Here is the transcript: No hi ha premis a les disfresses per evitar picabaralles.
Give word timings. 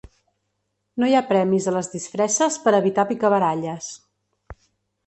No 1.03 1.09
hi 1.09 1.13
ha 1.17 1.21
premis 1.33 1.67
a 1.67 1.75
les 1.75 1.91
disfresses 1.93 2.59
per 2.65 2.75
evitar 2.81 3.07
picabaralles. 3.13 3.97